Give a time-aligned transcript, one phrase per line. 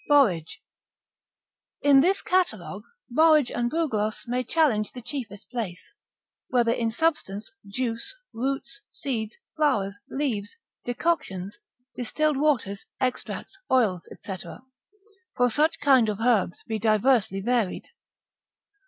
[0.07, 0.59] Borage.]
[1.83, 5.91] In this catalogue, borage and bugloss may challenge the chiefest place,
[6.49, 11.59] whether in substance, juice, roots, seeds, flowers, leaves, decoctions,
[11.95, 14.37] distilled waters, extracts, oils, &c.,
[15.37, 17.87] for such kind of herbs be diversely varied.